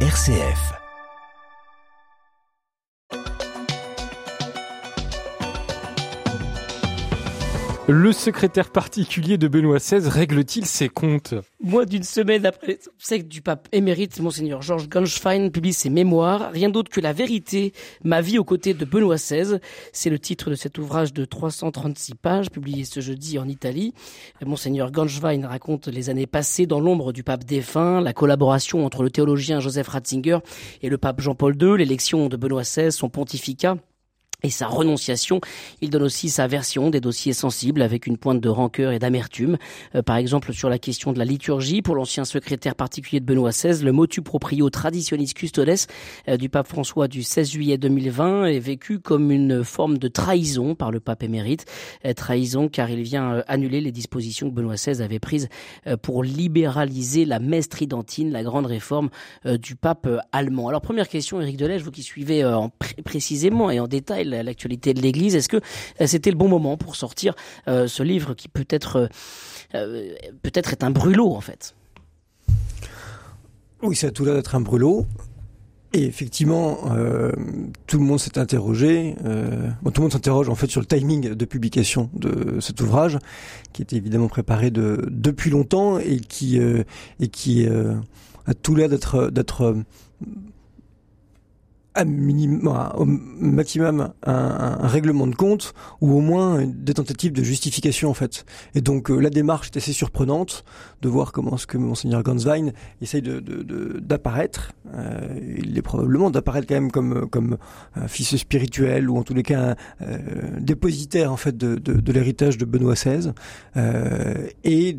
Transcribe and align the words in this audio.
RCF. 0.00 0.85
Le 7.88 8.10
secrétaire 8.10 8.70
particulier 8.70 9.38
de 9.38 9.46
Benoît 9.46 9.78
XVI 9.78 10.08
règle-t-il 10.08 10.66
ses 10.66 10.88
comptes 10.88 11.34
Moins 11.62 11.84
d'une 11.84 12.02
semaine 12.02 12.44
après 12.44 12.80
le 13.10 13.18
du 13.22 13.42
pape 13.42 13.68
émérite, 13.70 14.18
Monseigneur 14.18 14.60
Georges 14.60 14.88
Ganschwein 14.88 15.50
publie 15.50 15.72
ses 15.72 15.88
mémoires, 15.88 16.50
rien 16.50 16.68
d'autre 16.68 16.90
que 16.90 17.00
la 17.00 17.12
vérité, 17.12 17.72
ma 18.02 18.20
vie 18.22 18.40
aux 18.40 18.44
côtés 18.44 18.74
de 18.74 18.84
Benoît 18.84 19.14
XVI. 19.14 19.58
C'est 19.92 20.10
le 20.10 20.18
titre 20.18 20.50
de 20.50 20.56
cet 20.56 20.78
ouvrage 20.78 21.12
de 21.12 21.24
336 21.24 22.16
pages, 22.16 22.50
publié 22.50 22.84
ce 22.84 22.98
jeudi 22.98 23.38
en 23.38 23.46
Italie. 23.46 23.94
Monseigneur 24.44 24.90
Ganschwein 24.90 25.46
raconte 25.46 25.86
les 25.86 26.10
années 26.10 26.26
passées 26.26 26.66
dans 26.66 26.80
l'ombre 26.80 27.12
du 27.12 27.22
pape 27.22 27.44
défunt, 27.44 28.00
la 28.00 28.12
collaboration 28.12 28.84
entre 28.84 29.04
le 29.04 29.10
théologien 29.10 29.60
Joseph 29.60 29.86
Ratzinger 29.86 30.38
et 30.82 30.88
le 30.88 30.98
pape 30.98 31.20
Jean-Paul 31.20 31.54
II, 31.62 31.76
l'élection 31.78 32.28
de 32.28 32.36
Benoît 32.36 32.62
XVI, 32.62 32.90
son 32.90 33.08
pontificat 33.08 33.76
et 34.46 34.50
sa 34.50 34.68
renonciation. 34.68 35.40
Il 35.80 35.90
donne 35.90 36.04
aussi 36.04 36.30
sa 36.30 36.46
version 36.46 36.88
des 36.88 37.00
dossiers 37.00 37.32
sensibles 37.32 37.82
avec 37.82 38.06
une 38.06 38.16
pointe 38.16 38.40
de 38.40 38.48
rancœur 38.48 38.92
et 38.92 38.98
d'amertume. 38.98 39.58
Euh, 39.94 40.02
par 40.02 40.16
exemple, 40.16 40.52
sur 40.52 40.68
la 40.68 40.78
question 40.78 41.12
de 41.12 41.18
la 41.18 41.24
liturgie, 41.24 41.82
pour 41.82 41.96
l'ancien 41.96 42.24
secrétaire 42.24 42.74
particulier 42.74 43.20
de 43.20 43.24
Benoît 43.24 43.50
XVI, 43.50 43.82
le 43.84 43.92
motu 43.92 44.22
proprio 44.22 44.70
traditionis 44.70 45.32
custodes 45.34 45.66
euh, 46.28 46.36
du 46.36 46.48
pape 46.48 46.68
François 46.68 47.08
du 47.08 47.22
16 47.22 47.50
juillet 47.50 47.78
2020 47.78 48.46
est 48.46 48.58
vécu 48.60 49.00
comme 49.00 49.32
une 49.32 49.64
forme 49.64 49.98
de 49.98 50.06
trahison 50.06 50.74
par 50.74 50.92
le 50.92 51.00
pape 51.00 51.24
émérite. 51.24 51.64
Euh, 52.04 52.12
trahison 52.12 52.68
car 52.68 52.88
il 52.88 53.02
vient 53.02 53.42
annuler 53.48 53.80
les 53.80 53.90
dispositions 53.90 54.48
que 54.48 54.54
Benoît 54.54 54.74
XVI 54.74 55.02
avait 55.02 55.18
prises 55.18 55.48
pour 56.02 56.22
libéraliser 56.22 57.24
la 57.24 57.40
messe 57.40 57.68
tridentine, 57.68 58.30
la 58.30 58.42
grande 58.42 58.66
réforme 58.66 59.10
du 59.44 59.76
pape 59.76 60.08
allemand. 60.32 60.68
Alors 60.68 60.80
première 60.80 61.08
question, 61.08 61.40
Éric 61.40 61.56
Delège, 61.56 61.82
vous 61.82 61.90
qui 61.90 62.02
suivez 62.02 62.44
en 62.44 62.70
précisément 63.04 63.70
et 63.70 63.80
en 63.80 63.88
détail 63.88 64.24
l'actualité 64.42 64.94
de 64.94 65.00
l'Église. 65.00 65.34
Est-ce 65.34 65.48
que 65.48 65.60
euh, 66.00 66.06
c'était 66.06 66.30
le 66.30 66.36
bon 66.36 66.48
moment 66.48 66.76
pour 66.76 66.96
sortir 66.96 67.34
euh, 67.68 67.86
ce 67.86 68.02
livre 68.02 68.34
qui 68.34 68.48
peut-être 68.48 69.08
euh, 69.74 70.14
peut-être 70.42 70.72
est 70.72 70.84
un 70.84 70.90
brûlot 70.90 71.32
en 71.32 71.40
fait? 71.40 71.74
Oui, 73.82 73.94
ça 73.94 74.08
a 74.08 74.10
tout 74.10 74.24
l'air 74.24 74.34
d'être 74.34 74.54
un 74.54 74.60
brûlot. 74.60 75.06
Et 75.92 76.04
effectivement, 76.04 76.80
tout 77.86 77.98
le 77.98 78.04
monde 78.04 78.18
s'est 78.18 78.38
interrogé. 78.38 79.14
tout 79.18 79.24
le 79.24 80.00
monde 80.00 80.12
s'interroge 80.12 80.50
en 80.50 80.54
fait 80.54 80.66
sur 80.66 80.80
le 80.80 80.86
timing 80.86 81.32
de 81.32 81.44
publication 81.46 82.10
de 82.12 82.60
cet 82.60 82.82
ouvrage, 82.82 83.18
qui 83.72 83.80
était 83.80 83.96
évidemment 83.96 84.28
préparé 84.28 84.70
de, 84.70 85.06
depuis 85.10 85.48
longtemps 85.48 85.98
et 85.98 86.18
qui 86.18 86.58
et 86.58 87.28
qui 87.28 87.66
a 87.66 88.54
tout 88.54 88.74
l'air 88.74 88.90
d'être 88.90 89.76
minimum, 92.04 92.92
au 92.96 93.04
maximum 93.04 94.12
un, 94.24 94.86
règlement 94.86 95.26
de 95.26 95.34
compte 95.34 95.74
ou 96.00 96.12
au 96.12 96.20
moins 96.20 96.64
des 96.66 96.94
tentatives 96.94 97.32
de 97.32 97.42
justification 97.42 98.10
en 98.10 98.14
fait. 98.14 98.44
Et 98.74 98.80
donc 98.80 99.10
euh, 99.10 99.18
la 99.18 99.30
démarche 99.30 99.70
est 99.72 99.76
assez 99.76 99.92
surprenante 99.92 100.64
de 101.02 101.08
voir 101.08 101.32
comment 101.32 101.56
ce 101.56 101.66
que 101.66 101.78
monseigneur 101.78 102.22
Ganswein 102.22 102.72
essaye 103.00 103.22
de, 103.22 103.40
d'apparaître. 104.00 104.72
Euh, 104.94 105.38
il 105.58 105.76
est 105.76 105.82
probablement 105.82 106.30
d'apparaître 106.30 106.66
quand 106.66 106.74
même 106.74 106.90
comme 106.90 107.28
comme 107.28 107.58
un 107.94 108.08
fils 108.08 108.36
spirituel 108.36 109.10
ou 109.10 109.16
en 109.16 109.22
tous 109.22 109.34
les 109.34 109.42
cas 109.42 109.70
un, 109.70 109.76
euh, 110.02 110.18
dépositaire 110.60 111.32
en 111.32 111.36
fait 111.36 111.56
de, 111.56 111.76
de, 111.76 112.12
l'héritage 112.12 112.58
de 112.58 112.64
Benoît 112.64 112.94
XVI 112.94 113.32
et 114.64 114.96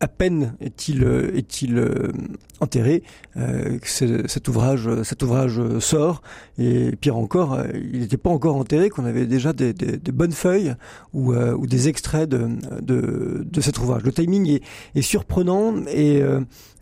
à 0.00 0.08
peine 0.08 0.54
est-il 0.60 1.02
euh, 1.02 1.36
est-il 1.36 1.78
euh, 1.78 2.12
enterré 2.60 3.02
euh, 3.36 3.78
cet 3.84 4.48
ouvrage 4.48 4.88
cet 5.04 5.22
ouvrage 5.22 5.60
sort. 5.78 6.22
Et 6.58 6.96
pire 6.96 7.16
encore 7.16 7.58
il 7.72 8.00
n'était 8.00 8.16
pas 8.16 8.30
encore 8.30 8.56
enterré 8.56 8.90
qu'on 8.90 9.04
avait 9.04 9.26
déjà 9.26 9.52
des, 9.52 9.72
bonnes 10.12 10.32
feuilles 10.32 10.74
ou, 11.12 11.34
ou 11.34 11.66
des 11.68 11.88
extraits 11.88 12.28
de, 12.28 12.48
de, 12.80 13.46
de 13.48 13.60
cet 13.60 13.78
ouvrage. 13.78 14.02
Le 14.02 14.10
timing 14.10 14.48
est, 14.48 14.62
est 14.96 15.02
surprenant 15.02 15.74
et, 15.86 16.20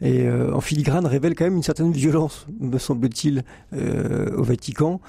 et 0.01 0.31
en 0.31 0.63
filigrane 0.63 1.05
révèle 1.05 1.35
quand 1.35 1.45
même 1.45 1.57
une 1.57 1.63
certaine 1.63 1.93
violence 1.93 2.47
me 2.59 2.79
semble-t-il 2.79 3.45
au 3.75 4.43
Vatican. 4.43 5.03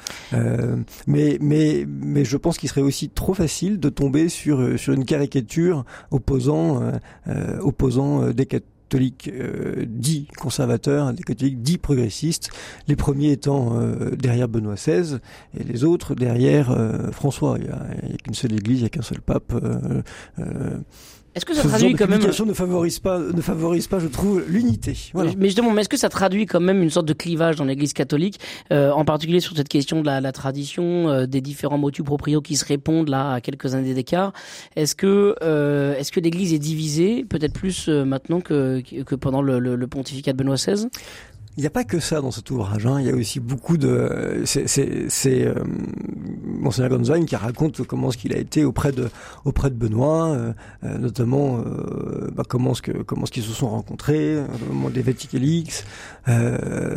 Mais 1.08 1.38
mais 1.40 1.86
mais 1.88 2.26
je 2.26 2.36
pense 2.36 2.58
qu'il 2.58 2.68
serait 2.68 2.82
aussi 2.82 3.08
trop 3.08 3.34
facile 3.34 3.80
de 3.80 3.88
tomber 3.88 4.28
sur 4.28 4.78
sur 4.78 4.92
une 4.92 5.06
caricature 5.06 5.86
opposant 6.12 6.92
opposant 7.62 7.97
euh, 8.00 8.34
des 8.34 8.46
catholiques 8.46 9.30
euh, 9.34 9.86
dits 9.86 10.28
conservateurs, 10.38 11.14
des 11.14 11.24
catholiques 11.24 11.62
dits 11.62 11.78
progressistes, 11.78 12.50
les 12.88 12.96
premiers 12.96 13.32
étant 13.32 13.78
euh, 13.78 14.12
derrière 14.12 14.48
Benoît 14.48 14.76
XVI 14.76 15.18
et 15.60 15.64
les 15.64 15.84
autres 15.84 16.16
derrière 16.16 16.76
François. 17.12 17.58
Il 17.60 17.66
n'y 17.66 17.70
a, 17.70 18.18
qu'une 18.24 18.34
seule 18.34 18.54
église, 18.54 18.80
il 18.80 18.84
n'y 18.84 18.86
a 18.86 18.90
qu'un 18.90 19.02
seul 19.02 19.22
pape. 19.22 19.54
Est-ce 21.38 21.46
que 21.46 21.54
ça 21.54 21.62
traduit 21.62 21.94
quand 21.94 22.08
même 22.08 22.20
ne 22.20 22.54
favorise 22.54 23.00
pas 23.00 23.20
ne 23.20 23.42
favorise 23.42 23.88
pas 23.88 24.00
je 24.00 24.08
trouve 24.08 24.44
l'unité. 24.48 24.98
Voilà. 25.14 25.32
Mais 25.38 25.46
justement, 25.46 25.72
mais 25.72 25.82
est-ce 25.82 25.90
que 25.90 25.98
ça 25.98 26.10
traduit 26.10 26.48
quand 26.48 26.60
même 26.60 26.82
une 26.82 26.90
sorte 26.90 27.06
de 27.06 27.14
clivage 27.14 27.58
dans 27.58 27.66
l'Église 27.66 27.94
catholique, 27.94 28.40
euh, 28.72 28.92
en 28.92 29.06
particulier 29.06 29.40
sur 29.40 29.56
cette 29.56 29.70
question 29.70 30.02
de 30.02 30.08
la, 30.08 30.20
la 30.20 30.32
tradition, 30.32 31.10
euh, 31.10 31.26
des 31.28 31.42
différents 31.42 31.78
motus 31.78 32.04
proprios 32.04 32.42
qui 32.42 32.56
se 32.56 32.66
répondent 32.66 33.10
là 33.10 33.34
à 33.34 33.42
quelques 33.42 33.76
années 33.76 33.94
d'écart? 33.94 34.34
Est-ce 34.76 34.96
que 34.96 35.36
euh, 35.44 35.96
est-ce 35.96 36.12
que 36.12 36.20
l'Église 36.20 36.54
est 36.54 36.60
divisée, 36.60 37.24
peut-être 37.24 37.54
plus 37.54 37.88
euh, 37.88 38.04
maintenant 38.04 38.42
que 38.42 38.82
que 38.82 39.16
pendant 39.16 39.44
le, 39.44 39.60
le, 39.60 39.76
le 39.76 39.88
pontificat 39.88 40.34
de 40.34 40.38
Benoît 40.38 40.56
XVI 40.56 40.88
il 41.58 41.62
n'y 41.62 41.68
a 41.68 41.72
pas 41.72 41.84
que 41.84 42.00
ça 42.00 42.22
dans 42.22 42.30
cet 42.30 42.52
ouvrage. 42.52 42.86
Hein. 42.86 42.98
Il 43.00 43.08
y 43.08 43.10
a 43.10 43.16
aussi 43.16 43.40
beaucoup 43.40 43.78
de. 43.78 44.44
C'est 44.46 44.68
euh, 45.44 45.56
Monseigneur 46.58 46.92
Gonzagne 46.92 47.26
qui 47.26 47.36
raconte 47.36 47.86
comment 47.86 48.12
ce 48.12 48.18
qu'il 48.18 48.34
a 48.34 48.38
été 48.38 48.66
auprès 48.66 48.92
de 48.92 49.10
auprès 49.46 49.70
de 49.70 49.76
Benoît, 49.76 50.30
euh, 50.30 50.54
euh, 50.84 50.98
notamment 50.98 51.60
euh, 51.60 52.30
bah, 52.34 52.44
comment 52.48 52.74
ce 52.74 52.82
que 52.82 52.92
comment 52.92 53.26
ce 53.26 53.32
qu'ils 53.32 53.44
se 53.44 53.54
sont 53.54 53.70
rencontrés 53.70 54.38
au 54.40 54.74
moment 54.74 54.90
des 54.90 55.02
Vaticanix, 55.02 55.86
au 56.28 56.32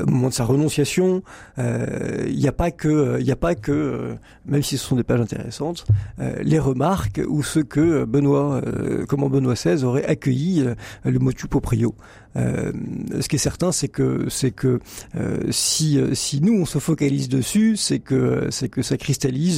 moment 0.07 0.29
de 0.29 0.35
sa 0.35 0.45
renonciation. 0.45 1.23
Il 1.59 2.37
n'y 2.37 2.49
a 2.49 2.53
pas 2.53 2.71
que 2.71 3.19
il 3.21 3.25
n'y 3.25 3.33
a 3.33 3.37
pas 3.37 3.55
que 3.55 4.17
même 4.47 4.63
si 4.63 4.79
ce 4.79 4.87
sont 4.87 4.97
des 4.97 5.05
pages 5.05 5.21
intéressantes, 5.21 5.87
les 6.19 6.59
remarques 6.59 7.21
ou 7.29 7.43
ce 7.43 7.61
que 7.61 8.05
Benoît 8.05 8.61
comment 9.09 9.29
Benoît 9.29 9.55
XVI 9.55 9.85
aurait 9.85 10.07
accueilli 10.07 10.65
le 11.05 11.19
motu 11.19 11.47
proprio. 11.47 11.95
Euh, 12.37 12.73
ce 13.21 13.29
qui 13.29 13.37
est 13.37 13.41
certain, 13.41 13.73
c'est 13.73 13.89
que 13.89 14.29
c'est 14.29 14.53
que 14.53 14.79
euh, 15.17 15.41
si 15.51 15.99
si 16.13 16.41
nous 16.41 16.61
on 16.61 16.65
se 16.65 16.79
focalise 16.79 17.29
dessus, 17.29 17.77
c'est 17.77 17.99
que 17.99 18.49
c'est 18.51 18.69
que 18.69 18.83
ça 18.83 18.97
cristallise 18.97 19.50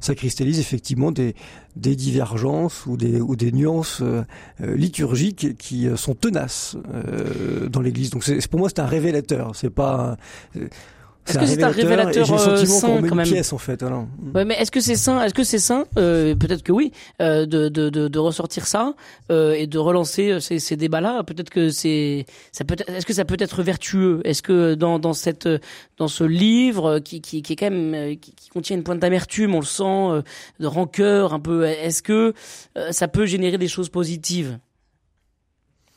ça 0.00 0.14
cristallise 0.14 0.58
effectivement 0.58 1.12
des 1.12 1.34
divergences 1.76 2.86
ou 2.86 2.96
des 2.96 3.52
nuances 3.52 4.00
euh, 4.02 4.22
liturgiques 4.60 5.56
qui 5.56 5.88
sont 5.96 6.14
tenaces 6.14 6.76
dans 7.70 7.80
l'Église. 7.80 8.10
Donc 8.10 8.24
pour 8.50 8.60
moi 8.60 8.68
c'est 8.68 8.80
un 8.80 8.86
révélateur. 8.86 9.52
C'est 9.54 9.70
pas 9.70 10.16
est-ce 11.28 11.38
que 11.38 11.46
c'est 11.46 11.62
un 11.62 11.68
révélateur 11.68 12.32
euh, 12.32 12.64
sain 12.64 13.02
quand 13.08 13.14
même 13.14 13.26
pièce 13.26 13.52
en 13.52 13.58
fait. 13.58 13.82
Alors. 13.82 14.06
Ouais, 14.34 14.44
mais 14.44 14.54
est-ce 14.54 14.70
que 14.70 14.80
c'est 14.80 14.96
sain 14.96 15.22
Est-ce 15.22 15.34
que 15.34 15.44
c'est 15.44 15.58
sain 15.58 15.84
euh, 15.98 16.34
Peut-être 16.34 16.62
que 16.62 16.72
oui. 16.72 16.92
Euh, 17.20 17.46
de, 17.46 17.68
de, 17.68 17.90
de, 17.90 18.08
de, 18.08 18.18
ressortir 18.18 18.66
ça 18.66 18.94
euh, 19.30 19.52
et 19.52 19.66
de 19.66 19.78
relancer 19.78 20.30
euh, 20.30 20.40
ces, 20.40 20.58
ces 20.58 20.76
débats-là? 20.76 21.22
Peut-être 21.24 21.50
que 21.50 21.70
c'est 21.70 22.26
ça 22.52 22.64
peut. 22.64 22.76
Est-ce 22.86 23.06
que 23.06 23.12
ça 23.12 23.24
peut 23.24 23.36
être 23.38 23.62
vertueux? 23.62 24.20
Est-ce 24.24 24.42
que 24.42 24.74
dans 24.74 24.98
dans 24.98 25.12
cette 25.12 25.48
dans 25.98 26.08
ce 26.08 26.24
livre 26.24 26.98
qui 27.00 27.20
qui, 27.20 27.42
qui 27.42 27.52
est 27.52 27.56
quand 27.56 27.70
même 27.70 27.94
euh, 27.94 28.14
qui, 28.14 28.32
qui 28.32 28.48
contient 28.48 28.76
une 28.76 28.84
pointe 28.84 29.00
d'amertume, 29.00 29.54
on 29.54 29.60
le 29.60 29.66
sent, 29.66 30.22
de 30.60 30.66
rancœur 30.66 31.32
un 31.32 31.40
peu. 31.40 31.64
Est-ce 31.64 32.02
que 32.02 32.34
ça 32.90 33.08
peut 33.08 33.26
générer 33.26 33.58
des 33.58 33.68
choses 33.68 33.88
positives? 33.88 34.58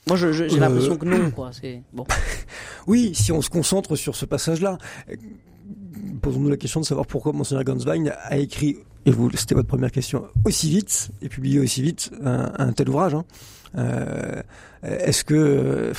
Moi, 0.08 0.18
j'ai 0.18 0.34
je, 0.34 0.58
l'impression 0.58 0.98
que 0.98 1.06
non, 1.06 1.32
quoi. 1.32 1.52
C'est 1.54 1.84
bon. 1.94 2.06
oui, 2.88 3.12
si 3.14 3.32
on 3.32 3.42
se 3.42 3.50
concentre 3.50 3.96
sur 3.96 4.16
ce 4.16 4.26
passage-là, 4.26 4.78
posons-nous 6.22 6.50
la 6.50 6.58
question 6.58 6.80
de 6.80 6.86
savoir 6.86 7.06
pourquoi 7.06 7.34
Monseigneur 7.34 7.64
Ganswein 7.64 8.12
a 8.24 8.38
écrit, 8.38 8.78
et 9.06 9.12
vous, 9.12 9.30
c'était 9.32 9.56
votre 9.56 9.68
première 9.68 9.92
question, 9.92 10.26
aussi 10.46 10.70
vite 10.70 11.12
et 11.22 11.30
publié 11.30 11.60
aussi 11.60 11.82
vite 11.82 12.12
un, 12.24 12.74
tel 12.74 12.90
ouvrage. 12.90 13.14
Hein. 13.14 13.26
Euh, 13.78 14.42
est-ce 14.84 15.24
que 15.24 15.94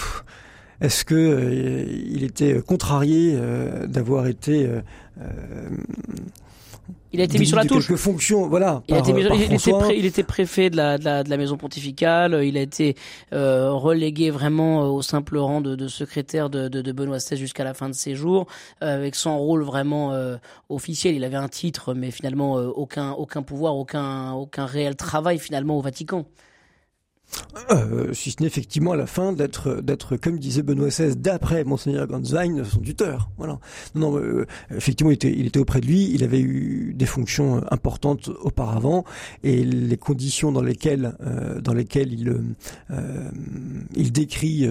est-ce 0.80 1.04
que 1.04 1.14
euh, 1.14 1.84
il 1.84 2.24
était 2.24 2.60
contrarié 2.60 3.34
euh, 3.36 3.86
d'avoir 3.86 4.26
été 4.26 4.68
il 7.12 7.20
a 7.20 7.24
été 7.24 7.38
mis 7.38 7.46
sur 7.46 7.56
la 7.56 7.64
touche. 7.64 7.90
Voilà. 8.48 8.82
Il, 8.88 8.94
a 8.94 8.98
été 8.98 9.12
il, 9.96 10.06
était 10.06 10.22
préfet 10.22 10.70
de 10.70 10.76
la, 10.76 10.96
de 10.96 11.04
la, 11.04 11.22
de, 11.22 11.30
la, 11.30 11.36
maison 11.36 11.56
pontificale. 11.56 12.40
Il 12.44 12.56
a 12.56 12.60
été 12.62 12.96
euh, 13.32 13.70
relégué 13.72 14.30
vraiment 14.30 14.94
au 14.94 15.02
simple 15.02 15.36
rang 15.36 15.60
de, 15.60 15.74
de 15.74 15.88
secrétaire 15.88 16.48
de, 16.48 16.92
Benoît 16.92 17.18
XVI 17.18 17.36
jusqu'à 17.36 17.64
la 17.64 17.74
fin 17.74 17.88
de 17.88 17.94
ses 17.94 18.14
jours, 18.14 18.46
euh, 18.82 18.94
avec 18.94 19.14
son 19.14 19.38
rôle 19.38 19.62
vraiment 19.62 20.12
euh, 20.12 20.36
officiel. 20.68 21.14
Il 21.14 21.24
avait 21.24 21.36
un 21.36 21.48
titre, 21.48 21.94
mais 21.94 22.10
finalement 22.10 22.54
aucun 22.54 23.12
aucun 23.12 23.42
pouvoir, 23.42 23.76
aucun 23.76 24.32
aucun 24.32 24.64
réel 24.64 24.96
travail 24.96 25.38
finalement 25.38 25.76
au 25.76 25.82
Vatican. 25.82 26.26
Euh, 27.70 28.12
si 28.12 28.30
ce 28.30 28.40
n'est 28.40 28.46
effectivement 28.46 28.92
à 28.92 28.96
la 28.96 29.06
fin 29.06 29.32
d'être, 29.32 29.80
d'être 29.80 30.16
comme 30.16 30.38
disait 30.38 30.62
Benoît 30.62 30.88
XVI, 30.88 31.16
d'après 31.16 31.64
Monseigneur 31.64 32.06
Ganswein, 32.06 32.64
son 32.64 32.80
tuteur. 32.80 33.30
Voilà. 33.38 33.58
Non, 33.94 34.18
euh, 34.18 34.46
effectivement, 34.74 35.10
il 35.10 35.14
était, 35.14 35.32
il 35.32 35.46
était 35.46 35.58
auprès 35.58 35.80
de 35.80 35.86
lui. 35.86 36.10
Il 36.12 36.24
avait 36.24 36.40
eu 36.40 36.94
des 36.94 37.06
fonctions 37.06 37.62
importantes 37.70 38.30
auparavant, 38.40 39.04
et 39.42 39.64
les 39.64 39.96
conditions 39.96 40.52
dans 40.52 40.62
lesquelles, 40.62 41.14
euh, 41.22 41.60
dans 41.60 41.74
lesquelles 41.74 42.12
il, 42.12 42.28
euh, 42.90 43.30
il 43.94 44.12
décrit 44.12 44.68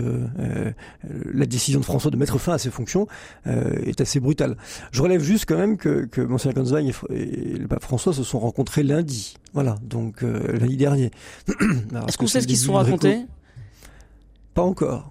la 1.34 1.46
décision 1.46 1.80
de 1.80 1.86
François 1.86 2.12
de 2.12 2.18
mettre 2.18 2.38
fin 2.38 2.54
à 2.54 2.58
ses 2.58 2.70
fonctions 2.72 3.08
est 3.46 4.02
assez 4.02 4.20
brutale. 4.20 4.58
Je 4.92 5.02
relève 5.02 5.22
juste 5.22 5.46
quand 5.48 5.58
même 5.58 5.78
que, 5.78 6.06
que 6.06 6.22
Monseigneur 6.22 6.64
Ganswein 6.64 6.88
et, 6.88 7.16
et 7.16 7.58
le 7.58 7.68
pape 7.68 7.84
François 7.84 8.14
se 8.14 8.24
sont 8.24 8.40
rencontrés 8.40 8.84
lundi. 8.84 9.36
Voilà, 9.54 9.78
donc 9.82 10.22
lundi 10.22 10.78
dernier. 10.78 11.12
Est-ce 11.48 12.18
qu'on 12.18 12.28
sait 12.28 12.42
ce 12.42 12.48
qu'ils 12.48 12.58
se 12.58 12.66
sont 12.66 12.74
racontés? 12.74 13.26
Pas 14.54 14.64
encore. 14.64 15.11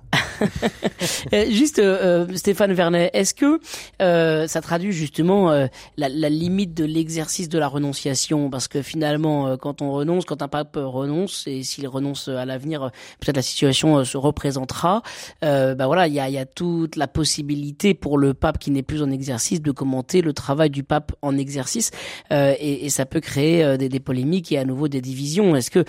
Euh, 1.33 1.51
juste, 1.51 1.79
euh, 1.79 2.27
euh, 2.29 2.37
Stéphane 2.37 2.73
Vernet, 2.73 3.11
est-ce 3.13 3.35
que 3.35 3.61
euh, 4.01 4.47
ça 4.47 4.61
traduit 4.61 4.93
justement 4.93 5.51
euh, 5.51 5.67
la, 5.97 6.09
la, 6.09 6.29
limite 6.29 6.75
de 6.75 6.85
l'exercice 6.85 7.49
de 7.49 7.59
la 7.59 7.69
renonciation? 7.69 8.51
Parce 8.51 8.69
que 8.69 8.83
finalement, 8.83 9.57
quand 9.57 9.83
on 9.83 9.93
renonce, 9.93 10.25
quand 10.25 10.43
un 10.43 10.49
pape 10.49 10.77
renonce, 10.77 11.47
et 11.47 11.63
s'il 11.63 11.87
renonce 11.89 12.29
à 12.29 12.45
l'avenir, 12.45 12.91
peut-être 13.21 13.37
la 13.37 13.43
situation 13.43 14.05
se 14.05 14.17
représentera. 14.17 15.03
bah 15.43 15.87
voilà, 15.87 16.07
il 16.07 16.15
y 16.15 16.21
a, 16.21 16.29
y 16.29 16.39
a 16.39 16.47
toute 16.47 16.97
la 16.97 17.07
possibilité 17.07 17.95
pour 17.95 18.19
le 18.19 18.35
pape 18.35 18.59
qui 18.59 18.71
n'est 18.71 18.83
plus 18.83 19.03
en 19.03 19.11
exercice 19.11 19.63
de 19.63 19.71
commenter 19.71 20.23
le 20.23 20.33
travail 20.33 20.71
du 20.71 20.83
pape 20.83 21.13
en 21.23 21.37
exercice, 21.37 21.91
et, 22.31 22.87
et, 22.87 22.89
ça 22.89 23.07
peut 23.07 23.21
créer 23.21 23.77
des, 23.77 23.89
des, 23.89 24.01
polémiques 24.01 24.53
et 24.53 24.59
à 24.59 24.65
nouveau 24.65 24.89
des 24.89 25.01
divisions. 25.01 25.55
Est-ce 25.55 25.71
que 25.71 25.85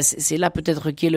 c'est 0.00 0.36
là 0.36 0.50
peut-être 0.50 0.90
qu'est 0.90 1.10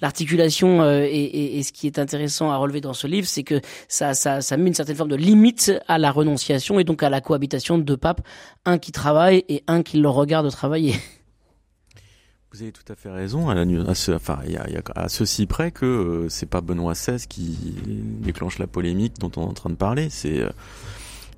l'articulation 0.00 0.82
le, 0.82 1.04
et, 1.04 1.24
et, 1.24 1.58
et 1.58 1.62
ce 1.62 1.72
qui 1.72 1.86
est 1.86 1.89
intéressant 1.98 2.20
intéressant 2.20 2.50
à 2.50 2.56
relever 2.56 2.80
dans 2.80 2.92
ce 2.92 3.06
livre, 3.06 3.26
c'est 3.26 3.44
que 3.44 3.60
ça, 3.88 4.12
met 4.56 4.68
une 4.68 4.74
certaine 4.74 4.96
forme 4.96 5.10
de 5.10 5.16
limite 5.16 5.72
à 5.88 5.96
la 5.96 6.10
renonciation 6.10 6.78
et 6.78 6.84
donc 6.84 7.02
à 7.02 7.08
la 7.08 7.20
cohabitation 7.20 7.78
de 7.78 7.82
deux 7.82 7.96
papes, 7.96 8.20
un 8.66 8.78
qui 8.78 8.92
travaille 8.92 9.44
et 9.48 9.62
un 9.68 9.82
qui 9.82 9.98
le 9.98 10.08
regarde 10.08 10.50
travailler. 10.50 10.94
Vous 12.52 12.62
avez 12.62 12.72
tout 12.72 12.92
à 12.92 12.96
fait 12.96 13.10
raison. 13.10 13.48
À 13.48 15.08
ceci 15.08 15.46
près 15.46 15.70
que 15.70 15.86
euh, 15.86 16.28
c'est 16.28 16.46
pas 16.46 16.60
Benoît 16.60 16.94
XVI 16.94 17.24
qui 17.28 17.56
déclenche 17.86 18.58
la 18.58 18.66
polémique 18.66 19.20
dont 19.20 19.30
on 19.36 19.42
est 19.42 19.50
en 19.50 19.52
train 19.52 19.70
de 19.70 19.76
parler. 19.76 20.08
C'est 20.10 20.40
euh, 20.40 20.50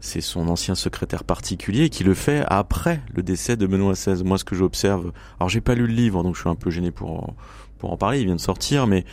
c'est 0.01 0.21
son 0.21 0.49
ancien 0.49 0.75
secrétaire 0.75 1.23
particulier 1.23 1.89
qui 1.89 2.03
le 2.03 2.15
fait 2.15 2.45
après 2.49 3.01
le 3.15 3.23
décès 3.23 3.57
de 3.57 3.67
Benoît 3.67 3.93
XVI. 3.93 4.25
Moi, 4.25 4.37
ce 4.37 4.45
que 4.45 4.57
j'observe, 4.57 5.13
alors 5.39 5.49
j'ai 5.49 5.61
pas 5.61 5.77
lu 5.77 5.87
le 5.87 5.93
livre, 5.93 6.25
donc 6.25 6.35
je 6.35 6.41
suis 6.41 6.51
un 6.51 6.57
peu 6.57 6.71
gêné 6.71 6.91
pour 6.91 7.35
pour 7.83 7.93
en 7.93 7.97
parler. 7.97 8.21
Il 8.21 8.27
vient 8.27 8.37
de 8.37 8.41
sortir, 8.41 8.87
mais 8.87 9.05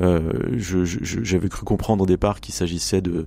euh, 0.00 0.32
j'avais 0.58 1.50
cru 1.50 1.66
comprendre 1.66 2.04
au 2.04 2.06
départ 2.06 2.40
qu'il 2.40 2.54
s'agissait 2.54 3.02
de, 3.02 3.26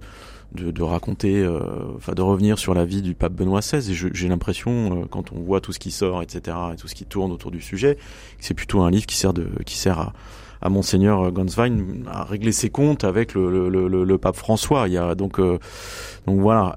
de, 0.56 0.82
raconter, 0.82 1.44
euh, 1.44 1.60
enfin 1.96 2.14
de 2.14 2.22
revenir 2.24 2.58
sur 2.58 2.74
la 2.74 2.84
vie 2.84 3.04
du 3.04 3.14
pape 3.14 3.34
Benoît 3.34 3.60
XVI. 3.60 3.94
J'ai 3.94 4.28
l'impression, 4.28 5.04
euh, 5.04 5.06
quand 5.08 5.32
on 5.32 5.40
voit 5.40 5.62
tout 5.62 5.72
ce 5.72 5.78
qui 5.78 5.92
sort, 5.92 6.24
etc., 6.24 6.58
et 6.74 6.78
tout 6.78 6.88
ce 6.88 6.96
qui 6.96 7.06
tourne 7.06 7.32
autour 7.32 7.52
du 7.52 7.62
sujet, 7.62 7.94
que 7.96 8.02
c'est 8.40 8.56
plutôt 8.56 8.82
un 8.82 8.90
livre 8.90 9.06
qui 9.06 9.18
sert 9.18 9.34
de, 9.34 9.48
qui 9.68 9.78
sert 9.78 10.00
à 10.00 10.14
à 10.62 10.70
monseigneur 10.70 11.32
Ganswein 11.32 11.78
à 12.08 12.24
régler 12.24 12.52
ses 12.52 12.70
comptes 12.70 13.04
avec 13.04 13.34
le, 13.36 14.18
pape 14.18 14.36
François. 14.36 14.88
Il 14.88 14.94
y 14.94 14.98
a 14.98 15.14
donc 15.14 15.40
donc 15.40 16.40
voilà. 16.40 16.76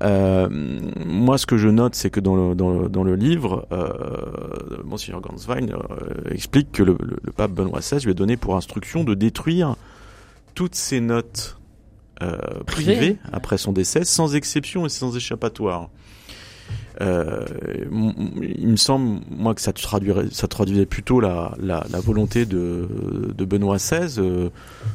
Moi, 0.50 1.38
ce 1.38 1.46
que 1.46 1.56
je 1.56 1.69
note, 1.69 1.94
c'est 1.94 2.11
que 2.11 2.20
dans 2.20 2.37
le 2.37 2.55
dans 2.55 2.70
le, 2.70 2.88
dans 2.88 3.05
le 3.05 3.14
livre, 3.14 3.66
euh, 3.73 4.69
monseigneur 4.90 5.20
Ganswein 5.20 5.69
euh, 5.70 6.31
explique 6.31 6.72
que 6.72 6.82
le, 6.82 6.96
le, 7.00 7.32
pape 7.32 7.52
Benoît 7.52 7.81
XVI 7.81 8.00
lui 8.00 8.10
a 8.10 8.14
donné 8.14 8.37
pour 8.37 8.56
instruction 8.56 9.04
de 9.04 9.14
détruire 9.14 9.76
toutes 10.54 10.75
ses 10.75 11.00
notes 11.00 11.58
euh, 12.22 12.37
privées 12.66 13.16
après 13.32 13.56
son 13.56 13.72
décès, 13.72 14.04
sans 14.04 14.34
exception 14.34 14.84
et 14.84 14.90
sans 14.90 15.16
échappatoire. 15.16 15.88
Euh, 17.00 17.46
il 18.42 18.69
me 18.69 18.76
semble, 18.76 19.20
moi, 19.31 19.54
que 19.54 19.62
ça 19.62 19.72
traduirait, 19.72 20.26
ça 20.31 20.46
traduisait 20.46 20.84
plutôt 20.84 21.20
la, 21.20 21.54
la, 21.58 21.87
la 21.90 22.00
volonté 22.00 22.44
de, 22.44 22.87
de 23.34 23.44
Benoît 23.46 23.78
XVI 23.78 24.16
de, 24.16 24.50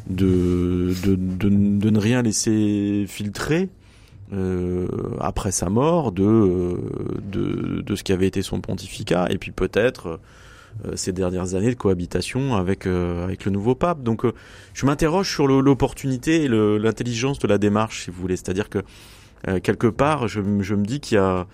de, 0.08 0.94
de, 1.04 1.16
de, 1.16 1.90
ne 1.90 2.00
rien 2.00 2.22
laisser 2.22 3.06
filtrer. 3.08 3.70
Euh, 4.34 4.88
après 5.20 5.52
sa 5.52 5.70
mort 5.70 6.12
de, 6.12 6.80
de, 7.22 7.82
de 7.82 7.96
ce 7.96 8.04
qui 8.04 8.12
avait 8.12 8.26
été 8.26 8.42
son 8.42 8.60
pontificat 8.60 9.28
et 9.30 9.38
puis 9.38 9.52
peut-être 9.52 10.20
euh, 10.84 10.96
ces 10.96 11.12
dernières 11.12 11.54
années 11.54 11.70
de 11.70 11.76
cohabitation 11.76 12.56
avec 12.56 12.88
euh, 12.88 13.24
avec 13.24 13.46
le 13.46 13.52
nouveau 13.52 13.76
pape. 13.76 14.02
Donc 14.02 14.24
je 14.74 14.86
m'interroge 14.88 15.32
sur 15.32 15.48
l'opportunité 15.48 16.46
et 16.46 16.48
l'intelligence 16.48 17.38
de 17.38 17.48
la 17.48 17.60
démarche, 17.60 18.06
si 18.06 18.10
vous 18.10 18.20
voulez. 18.20 18.36
C'est-à-dire 18.36 18.70
que 18.70 18.80
quelque 19.60 19.86
part, 19.86 20.28
je, 20.28 20.42
je 20.62 20.74
me 20.74 20.84
dis 20.84 21.00
qu'il 21.00 21.16
y 21.16 21.20
a 21.20 21.46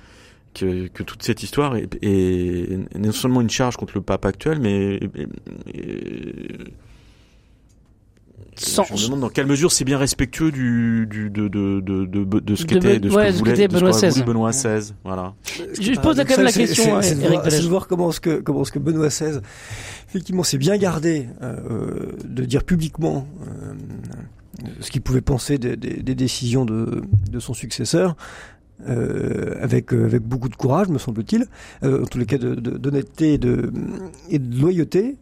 que, 0.54 0.88
que, 0.88 1.04
toute 1.04 1.24
cette 1.24 1.44
histoire 1.44 1.76
est, 1.76 1.98
est, 2.02 2.98
non 2.98 3.12
seulement 3.12 3.42
une 3.42 3.50
charge 3.50 3.76
contre 3.76 3.96
le 3.96 4.02
pape 4.02 4.26
actuel, 4.26 4.60
mais 4.62 4.98
Sans... 8.56 8.84
je 8.84 8.94
me 8.94 9.06
demande 9.06 9.22
dans 9.22 9.30
quelle 9.30 9.48
mesure 9.48 9.72
c'est 9.72 9.86
bien 9.86 9.98
respectueux 9.98 10.52
du, 10.52 11.08
du 11.10 11.30
de, 11.30 11.48
de, 11.48 11.80
de, 11.80 12.06
de, 12.06 12.40
de 12.40 12.56
ce 12.56 12.66
qu'était 12.66 13.00
de 13.00 13.10
ce 13.10 13.16
ouais, 13.16 13.32
que 13.32 13.38
voulait 13.38 13.68
Benoît 13.68 13.92
XVI. 13.92 14.24
Benoît 14.24 14.52
XVI. 14.52 14.94
Voilà. 15.04 15.34
Je 15.80 16.00
pose 16.00 16.18
quand 16.18 16.38
même 16.38 16.46
la 16.46 16.52
question. 16.52 17.02
C'est 17.02 17.16
de, 17.16 17.62
de, 17.62 17.68
voir 17.68 17.88
comment 17.88 18.12
ce 18.12 18.20
que 18.20 18.40
comment 18.42 18.64
ce 18.64 18.72
que 18.72 18.80
Benoît 18.80 19.08
XVI 19.08 19.40
effectivement 20.10 20.44
s'est 20.44 20.58
bien 20.58 20.78
gardé 20.78 21.28
euh, 21.42 22.12
de 22.24 22.44
dire 22.46 22.64
publiquement. 22.64 23.28
Euh, 23.42 23.74
ce 24.80 24.92
qu'il 24.92 25.02
pouvait 25.02 25.22
penser 25.22 25.58
des, 25.58 25.76
des, 25.76 26.04
des, 26.04 26.14
décisions 26.14 26.66
de, 26.66 27.02
de 27.32 27.40
son 27.40 27.56
successeur, 27.56 28.16
euh, 28.88 29.56
avec 29.62 29.94
euh, 29.94 30.06
avec 30.06 30.24
beaucoup 30.24 30.50
de 30.50 30.56
courage, 30.56 30.88
me 30.90 30.98
semble-t-il, 30.98 31.46
euh, 31.84 32.04
en 32.04 32.06
tous 32.06 32.18
les 32.18 32.26
cas 32.26 32.38
d'honnêteté 32.38 33.38
de, 33.38 33.56
de, 33.56 33.74
et 34.30 34.40
de 34.40 34.60
loyauté, 34.60 35.18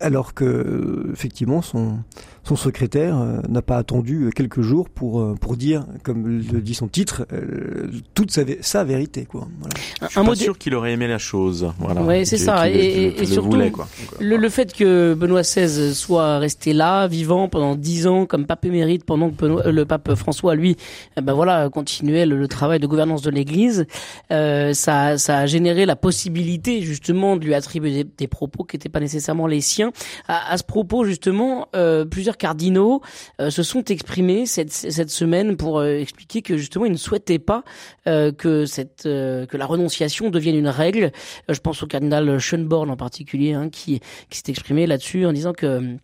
alors 0.00 0.34
que 0.34 1.10
effectivement 1.12 1.62
son 1.62 1.98
son 2.42 2.56
secrétaire 2.56 3.18
euh, 3.18 3.40
n'a 3.48 3.62
pas 3.62 3.76
attendu 3.76 4.30
quelques 4.34 4.62
jours 4.62 4.88
pour 4.88 5.20
euh, 5.20 5.34
pour 5.40 5.56
dire, 5.56 5.84
comme 6.02 6.26
le 6.26 6.60
dit 6.60 6.74
son 6.74 6.88
titre, 6.88 7.26
euh, 7.32 7.88
toute 8.14 8.30
sa, 8.30 8.42
sa 8.60 8.82
vérité 8.84 9.26
quoi. 9.26 9.46
Voilà. 9.60 9.74
Je 10.02 10.06
suis 10.08 10.24
pas 10.24 10.34
sûr 10.34 10.58
qu'il 10.58 10.74
aurait 10.74 10.92
aimé 10.92 11.06
la 11.06 11.18
chose. 11.18 11.70
Voilà. 11.78 12.02
Oui, 12.02 12.24
c'est 12.24 12.38
ça. 12.38 12.70
et, 12.70 12.74
et, 12.74 13.22
et 13.22 13.26
surtout, 13.26 13.50
voulait, 13.50 13.70
quoi. 13.70 13.88
le, 14.20 14.36
le, 14.36 14.48
fait 14.48 14.72
que 14.72 15.14
Benoît 15.14 15.42
XVI 15.42 15.94
soit 15.94 16.38
resté 16.38 16.72
là, 16.72 17.06
vivant 17.06 17.48
pendant 17.48 17.76
dix 17.76 18.06
ans 18.06 18.26
comme 18.26 18.46
pape 18.46 18.64
émérite, 18.64 19.04
pendant 19.04 19.30
que 19.30 19.36
Benoît, 19.36 19.70
le 19.70 19.84
pape 19.84 20.14
François, 20.14 20.54
lui, 20.54 20.76
eh 21.16 21.20
ben 21.20 21.34
voilà, 21.34 21.68
continuait 21.68 22.26
le, 22.26 22.38
le, 22.38 22.48
travail 22.48 22.80
de 22.80 22.86
gouvernance 22.86 23.22
de 23.22 23.30
l'Église, 23.30 23.86
euh, 24.32 24.72
ça, 24.72 25.18
ça 25.18 25.38
a 25.38 25.46
généré 25.46 25.86
la 25.86 25.96
possibilité 25.96 26.80
justement 26.80 27.36
de 27.36 27.44
lui 27.44 27.54
attribuer 27.54 28.04
des, 28.04 28.10
des 28.16 28.26
propos 28.26 28.64
qui 28.64 28.76
n'étaient 28.76 28.88
pas 28.88 29.00
nécessairement 29.00 29.46
les 29.46 29.60
siens. 29.60 29.89
À, 30.28 30.52
à 30.52 30.58
ce 30.58 30.64
propos, 30.64 31.04
justement, 31.04 31.68
euh, 31.74 32.04
plusieurs 32.04 32.36
cardinaux 32.36 33.00
euh, 33.40 33.50
se 33.50 33.62
sont 33.62 33.84
exprimés 33.84 34.46
cette, 34.46 34.70
semaine 35.10 35.56
pour 35.56 35.78
euh, 35.78 35.98
expliquer 35.98 36.42
que 36.42 36.56
justement 36.56 36.84
ils 36.84 36.92
ne 36.92 36.96
souhaitaient 36.96 37.38
pas 37.38 37.64
que 38.04 38.66
cette 38.66 39.02
que 39.04 39.56
la 39.56 39.66
renonciation 39.66 40.30
devienne 40.30 40.56
une 40.56 40.68
règle. 40.68 41.12
je 41.48 41.58
pense 41.60 41.82
au 41.82 41.86
cardinal 41.86 42.38
Schönborn 42.38 42.90
en 42.90 42.96
particulier, 42.96 43.52
hein, 43.52 43.68
qui 43.70 44.00
s'est 44.30 44.50
exprimé 44.50 44.86
là-dessus 44.86 45.26
en 45.26 45.32
disant 45.32 45.52
que 45.52 45.96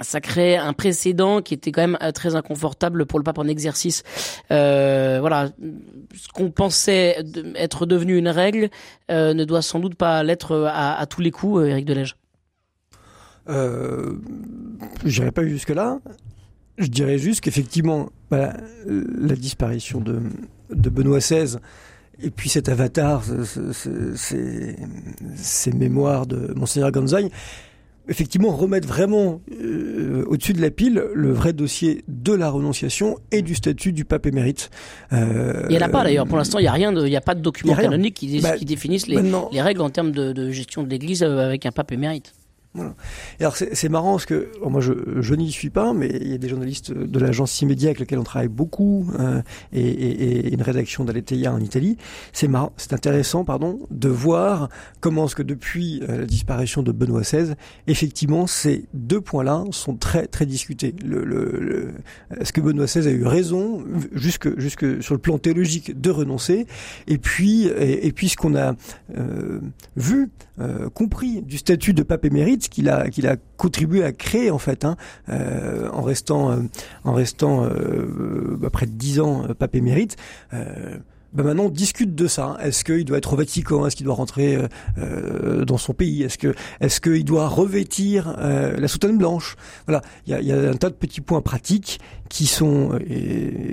ça 0.00 0.20
crée 0.20 0.56
un 0.56 0.72
précédent 0.72 1.42
qui 1.42 1.54
était 1.54 1.70
quand 1.70 1.86
même 1.86 1.98
très 2.12 2.34
inconfortable 2.34 3.06
pour 3.06 3.18
le 3.18 3.24
pape 3.24 3.38
en 3.38 3.46
exercice. 3.46 4.02
Voilà, 4.48 5.50
ce 6.14 6.28
qu'on 6.32 6.50
pensait 6.50 7.22
être 7.56 7.86
devenu 7.86 8.16
une 8.16 8.28
règle 8.28 8.70
ne 9.10 9.44
doit 9.44 9.62
sans 9.62 9.80
doute 9.80 9.96
pas 9.96 10.22
l'être 10.22 10.64
à, 10.66 10.98
à, 10.98 11.06
tous 11.06 11.20
les 11.20 11.30
coups, 11.30 11.66
Éric 11.66 11.84
Delège. 11.84 12.16
Euh, 13.48 14.14
je 15.04 15.20
n'irai 15.20 15.32
pas 15.32 15.44
jusque-là. 15.46 16.00
Je 16.78 16.88
dirais 16.88 17.18
juste 17.18 17.40
qu'effectivement, 17.40 18.10
bah, 18.30 18.54
la 18.86 19.36
disparition 19.36 20.00
de, 20.00 20.20
de 20.70 20.90
Benoît 20.90 21.18
XVI 21.18 21.58
et 22.22 22.30
puis 22.30 22.48
cet 22.48 22.68
avatar, 22.68 23.22
ces 25.36 25.72
mémoires 25.72 26.26
de 26.26 26.52
Monseigneur 26.54 26.92
Gonzagne, 26.92 27.28
effectivement 28.08 28.54
remettre 28.54 28.86
vraiment 28.86 29.40
euh, 29.60 30.24
au-dessus 30.26 30.52
de 30.52 30.60
la 30.60 30.70
pile 30.70 31.02
le 31.14 31.32
vrai 31.32 31.52
dossier 31.52 32.04
de 32.06 32.32
la 32.32 32.50
renonciation 32.50 33.18
et 33.32 33.42
du 33.42 33.54
statut 33.54 33.92
du 33.92 34.04
pape 34.04 34.26
émérite. 34.26 34.70
Euh, 35.12 35.64
il 35.68 35.76
n'y 35.76 35.82
en 35.82 35.86
a 35.86 35.88
pas 35.88 36.04
d'ailleurs. 36.04 36.26
Pour 36.26 36.36
l'instant, 36.36 36.58
il 36.58 36.62
n'y 36.62 36.68
a 36.68 36.72
rien, 36.72 36.92
il 36.92 37.04
n'y 37.04 37.16
a 37.16 37.22
pas 37.22 37.34
de 37.34 37.40
document 37.40 37.74
canonique 37.74 38.14
qui, 38.14 38.40
bah, 38.40 38.56
qui 38.56 38.64
définisse 38.64 39.06
les, 39.06 39.20
les, 39.52 39.62
règles 39.62 39.80
en 39.80 39.90
termes 39.90 40.12
de, 40.12 40.32
de 40.32 40.50
gestion 40.50 40.82
de 40.82 40.88
l'Église 40.90 41.22
avec 41.22 41.66
un 41.66 41.72
pape 41.72 41.92
émérite. 41.92 42.34
Voilà. 42.74 42.94
Et 43.38 43.44
alors 43.44 43.56
c'est 43.56 43.88
marrant 43.88 44.12
parce 44.12 44.26
que 44.26 44.50
moi 44.66 44.80
je, 44.80 44.92
je 45.20 45.34
n'y 45.34 45.50
suis 45.52 45.70
pas, 45.70 45.92
mais 45.92 46.08
il 46.08 46.28
y 46.28 46.34
a 46.34 46.38
des 46.38 46.48
journalistes 46.48 46.92
de 46.92 47.18
l'agence 47.18 47.60
Immédia 47.60 47.90
avec 47.90 48.00
lesquels 48.00 48.18
on 48.18 48.24
travaille 48.24 48.48
beaucoup 48.48 49.10
euh, 49.18 49.42
et, 49.72 49.80
et, 49.80 50.46
et, 50.46 50.52
une 50.52 50.62
rédaction 50.62 51.04
d'Aleteia 51.04 51.52
en 51.52 51.60
Italie. 51.60 51.96
C'est 52.32 52.48
marrant, 52.48 52.72
c'est 52.76 52.92
intéressant, 52.92 53.44
pardon, 53.44 53.78
de 53.90 54.08
voir 54.08 54.68
comment 55.00 55.26
est-ce 55.26 55.36
que 55.36 55.42
depuis 55.42 56.02
euh, 56.08 56.18
la 56.18 56.26
disparition 56.26 56.82
de 56.82 56.90
Benoît 56.90 57.20
XVI, 57.20 57.54
effectivement 57.86 58.46
ces 58.46 58.86
deux 58.92 59.20
points-là 59.20 59.64
sont 59.70 59.96
très 59.96 60.26
très 60.26 60.46
discutés. 60.46 60.94
Le, 61.04 61.24
le, 61.24 61.94
est-ce 62.40 62.52
que 62.52 62.60
Benoît 62.60 62.86
XVI 62.86 63.06
a 63.06 63.12
eu 63.12 63.24
raison 63.24 63.84
jusque 64.12 64.58
jusque 64.58 65.02
sur 65.02 65.14
le 65.14 65.20
plan 65.20 65.38
théologique 65.38 66.00
de 66.00 66.10
renoncer? 66.10 66.66
Et 67.06 67.18
puis 67.18 67.68
et, 67.78 68.12
puis 68.12 68.28
ce 68.28 68.36
qu'on 68.36 68.56
a 68.56 68.74
euh, 69.16 69.60
vu, 69.96 70.30
euh, 70.60 70.88
compris 70.90 71.42
du 71.42 71.58
statut 71.58 71.94
de 71.94 72.02
pape 72.02 72.24
émérite 72.24 72.63
qu'il 72.68 72.88
a 72.88 73.08
qu'il 73.10 73.26
a 73.26 73.36
contribué 73.56 74.04
à 74.04 74.12
créer 74.12 74.50
en 74.50 74.58
fait, 74.58 74.84
hein, 74.84 74.96
euh, 75.28 75.88
en 75.90 76.02
restant 76.02 76.50
euh, 76.50 76.62
en 77.04 77.12
restant 77.12 77.64
euh, 77.64 78.56
bah, 78.58 78.70
près 78.70 78.86
de 78.86 78.92
dix 78.92 79.20
ans 79.20 79.46
pape 79.58 79.74
émérite. 79.74 80.16
Ben 81.34 81.42
maintenant 81.42 81.64
on 81.64 81.70
discute 81.70 82.14
de 82.14 82.26
ça. 82.26 82.56
Est-ce 82.62 82.84
qu'il 82.84 83.04
doit 83.04 83.18
être 83.18 83.32
au 83.32 83.36
Vatican? 83.36 83.86
Est-ce 83.86 83.96
qu'il 83.96 84.06
doit 84.06 84.14
rentrer 84.14 84.58
euh, 84.98 85.64
dans 85.64 85.78
son 85.78 85.92
pays? 85.92 86.22
Est-ce 86.22 86.38
que 86.38 86.54
est-ce 86.80 87.00
qu'il 87.00 87.24
doit 87.24 87.48
revêtir 87.48 88.36
euh, 88.38 88.76
la 88.78 88.88
soutane 88.88 89.18
blanche? 89.18 89.56
Voilà, 89.86 90.02
il 90.26 90.32
y 90.32 90.52
a, 90.52 90.70
un 90.70 90.76
tas 90.76 90.90
de 90.90 90.94
petits 90.94 91.20
points 91.20 91.40
pratiques 91.40 92.00
qui 92.28 92.46
sont 92.46 92.98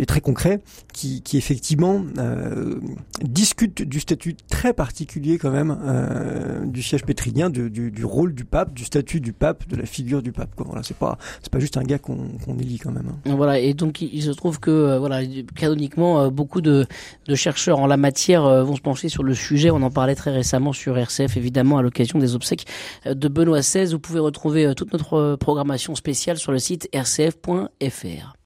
très 0.07 0.21
concrets, 0.21 0.61
qui, 0.93 1.21
effectivement 1.33 2.03
euh, 2.19 2.79
discutent 3.23 3.81
du 3.81 3.99
statut 3.99 4.35
très 4.49 4.73
particulier 4.73 5.37
quand 5.37 5.51
même 5.51 5.77
euh, 5.83 6.65
du 6.65 6.83
siège 6.83 7.03
pétrinien, 7.03 7.49
du, 7.49 8.05
rôle 8.05 8.33
du 8.33 8.45
pape, 8.45 8.73
du 8.73 8.83
statut 8.83 9.19
du 9.19 9.33
pape, 9.33 9.67
de 9.67 9.75
la 9.75 9.85
figure 9.85 10.21
du 10.21 10.31
pape. 10.31 10.53
Quoi. 10.55 10.65
Voilà, 10.67 10.83
c'est 10.83 10.97
pas 10.97 11.17
c'est 11.41 11.51
pas 11.51 11.59
juste 11.59 11.77
un 11.77 11.83
gars 11.83 11.99
qu'on 11.99 12.29
qu'on 12.45 12.57
élit 12.57 12.77
quand 12.77 12.91
même. 12.91 13.11
Hein. 13.25 13.35
Voilà, 13.35 13.59
et 13.59 13.73
donc 13.73 14.01
il, 14.01 14.21
se 14.21 14.31
trouve 14.31 14.59
que 14.59 14.97
voilà 14.97 15.21
canoniquement 15.55 16.29
beaucoup 16.29 16.61
de 16.61 16.85
de 17.27 17.35
chercheurs 17.35 17.50
en 17.69 17.87
la 17.87 17.97
matière 17.97 18.45
euh, 18.45 18.63
vont 18.63 18.75
se 18.75 18.81
pencher 18.81 19.09
sur 19.09 19.23
le 19.23 19.33
sujet. 19.33 19.71
On 19.71 19.81
en 19.81 19.91
parlait 19.91 20.15
très 20.15 20.31
récemment 20.31 20.73
sur 20.73 20.97
RCF, 20.97 21.37
évidemment, 21.37 21.77
à 21.77 21.81
l'occasion 21.81 22.19
des 22.19 22.35
obsèques 22.35 22.65
euh, 23.05 23.13
de 23.13 23.27
Benoît 23.27 23.59
XVI. 23.59 23.85
Vous 23.91 23.99
pouvez 23.99 24.19
retrouver 24.19 24.65
euh, 24.65 24.73
toute 24.73 24.93
notre 24.93 25.35
programmation 25.35 25.95
spéciale 25.95 26.37
sur 26.37 26.51
le 26.51 26.59
site 26.59 26.89
rcf.fr. 26.93 28.40